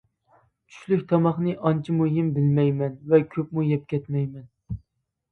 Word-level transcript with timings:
چۈشلۈك 0.75 1.01
تاماقنى 1.09 1.51
ئانچە 1.69 1.97
مۇھىم 1.97 2.31
بىلمەيمەن، 2.37 2.95
ۋە 3.11 3.19
كۆپمۇ 3.35 3.65
يەپ 3.67 3.85
كەتمەيمەن. 3.93 4.81